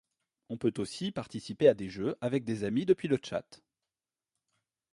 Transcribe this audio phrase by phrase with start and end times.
[0.49, 3.61] On peut aussi participer à des jeux avec des amis depuis le chat.